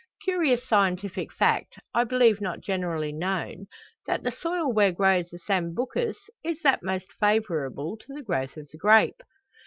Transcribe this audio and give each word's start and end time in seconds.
Curious 0.23 0.67
scientific 0.67 1.31
fact, 1.31 1.77
I 1.93 2.05
believe 2.05 2.41
not 2.41 2.59
generally 2.61 3.11
known, 3.11 3.67
that 4.07 4.23
the 4.23 4.31
soil 4.31 4.73
where 4.73 4.91
grows 4.91 5.29
the 5.29 5.37
Sambucus 5.37 6.17
is 6.43 6.59
that 6.63 6.81
most 6.81 7.11
favourable 7.19 7.97
to 7.97 8.13
the 8.15 8.23
growth 8.23 8.57
of 8.57 8.67
the 8.71 8.79
grape. 8.79 9.21